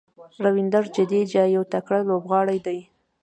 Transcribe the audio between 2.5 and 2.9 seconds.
دئ.